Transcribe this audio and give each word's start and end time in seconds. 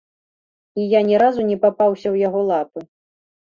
І 0.83 0.85
я 0.93 1.01
ні 1.09 1.19
разу 1.23 1.41
не 1.51 1.57
папаўся 1.67 2.03
ў 2.09 2.15
яго 2.27 2.41
лапы. 2.51 2.79